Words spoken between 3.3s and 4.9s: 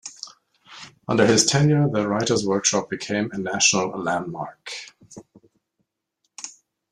a national landmark.